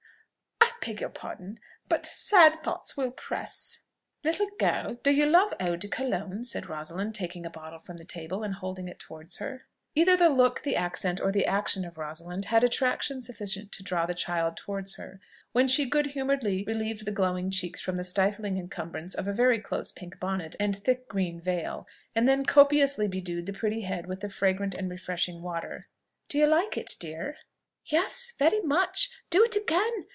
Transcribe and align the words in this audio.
"I 0.63 0.83
beg 0.87 0.99
your 0.99 1.11
pardon 1.11 1.59
but 1.87 2.07
sad 2.07 2.55
thoughts 2.63 2.97
will 2.97 3.11
press" 3.11 3.81
"Little 4.23 4.49
girl, 4.59 4.95
do 4.95 5.11
you 5.11 5.27
love 5.27 5.53
eau 5.59 5.75
de 5.75 5.87
Cologne?" 5.87 6.43
said 6.43 6.67
Rosalind, 6.67 7.13
taking 7.13 7.45
a 7.45 7.51
bottle 7.51 7.77
from 7.77 7.97
the 7.97 8.03
table 8.03 8.41
and 8.43 8.55
holding 8.55 8.87
it 8.87 8.97
towards 8.97 9.37
her. 9.37 9.67
Either 9.93 10.17
the 10.17 10.27
look, 10.29 10.63
the 10.63 10.75
accent, 10.75 11.21
or 11.21 11.31
the 11.31 11.45
action 11.45 11.85
of 11.85 11.99
Rosalind 11.99 12.45
had 12.45 12.63
attraction 12.63 13.21
sufficient 13.21 13.71
to 13.73 13.83
draw 13.83 14.07
the 14.07 14.15
child 14.15 14.57
towards 14.57 14.95
her; 14.95 15.21
when 15.51 15.67
she 15.67 15.87
good 15.87 16.07
humouredly 16.13 16.63
relieved 16.63 17.05
the 17.05 17.11
glowing 17.11 17.51
cheeks 17.51 17.79
from 17.79 17.95
the 17.95 18.03
stifling 18.03 18.57
encumbrance 18.57 19.13
of 19.13 19.27
a 19.27 19.33
very 19.33 19.59
close 19.59 19.91
pink 19.91 20.19
bonnet 20.19 20.55
and 20.59 20.75
thick 20.83 21.07
green 21.07 21.39
veil, 21.39 21.85
and 22.15 22.27
then 22.27 22.43
copiously 22.43 23.07
bedewed 23.07 23.45
the 23.45 23.53
pretty 23.53 23.81
head 23.81 24.07
with 24.07 24.21
the 24.21 24.29
fragrant 24.29 24.73
and 24.73 24.89
refreshing 24.89 25.43
water. 25.43 25.87
"Do 26.27 26.39
you 26.39 26.47
like 26.47 26.75
it, 26.75 26.95
dear?" 26.99 27.37
"Yes, 27.85 28.33
very 28.39 28.61
much; 28.61 29.11
do 29.29 29.43
it 29.43 29.55
again! 29.55 30.07